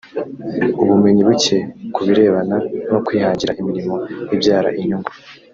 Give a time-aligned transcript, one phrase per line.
[0.83, 1.57] ubumenyi buke
[1.93, 2.57] ku birebana
[2.91, 3.95] no kwihangira imirimo
[4.35, 5.11] ibyara inyungu